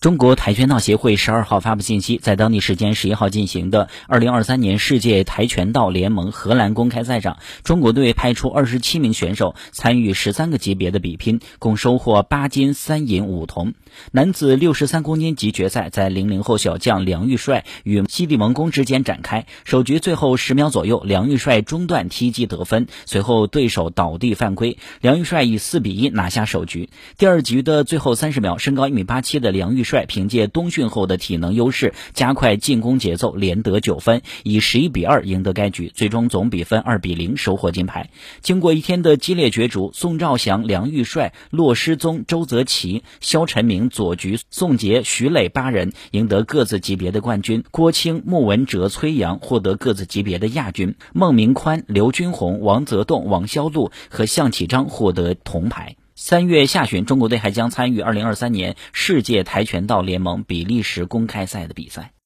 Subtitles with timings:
[0.00, 13.74] 中国跆拳道协会十二号发布信息，在当地时间十一号进行的二零二三年世界跆拳道联盟荷兰公开赛上，中国队派出二十七名选手参与十三个级别的比拼，共收获八金三银五铜。
[14.12, 19.46] 男子六十三公斤级决赛在零零后小将梁玉帅与西地蒙公之间展开。
[19.64, 26.88] 首局最后十秒左右，梁玉帅中段踢击得分，随后对手倒地犯规，梁玉帅以四比一拿下首局。
[27.16, 29.87] 第二局的最后三十秒，身高一米八七的梁玉。
[29.88, 38.10] 帅凭借冬训后的体能优势，加快进攻节奏，连得九分，以十一比二赢得该局，最终总比分二比零收获金牌。
[38.42, 55.96] 经过一天的激烈角逐，宋兆祥、梁玉帅、骆诗宗、周泽奇、肖晨明、左菊、宋杰、徐磊八人赢得各自级别的冠军，郭清、穆文哲、崔阳获得各自级别的亚军，孟明宽、刘军红、王泽栋、王潇路和向启章获得铜牌。
[56.20, 62.10] 三月下旬，中国队还将参与2023年世界跆拳道联盟比利时公开赛的比赛。